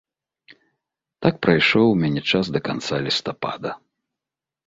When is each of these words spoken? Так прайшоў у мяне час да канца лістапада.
Так 1.25 1.35
прайшоў 1.45 1.85
у 1.91 1.99
мяне 2.03 2.21
час 2.31 2.45
да 2.55 2.59
канца 2.69 2.95
лістапада. 3.09 3.71